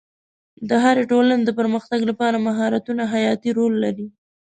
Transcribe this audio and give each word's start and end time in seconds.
د 0.69 0.71
هرې 0.83 1.03
ټولنې 1.11 1.43
د 1.45 1.51
پرمختګ 1.59 1.99
لپاره 2.09 2.37
مهارتونه 2.47 3.03
حیاتي 3.13 3.49
رول 3.57 3.73
لري. 3.83 4.07